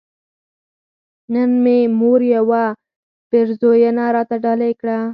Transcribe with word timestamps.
نن 1.33 1.51
مې 1.63 1.77
مور 1.99 2.21
يوه 2.35 2.63
پيرزوينه 3.29 4.03
راته 4.15 4.35
ډالۍ 4.43 4.73
کړه 4.81 4.97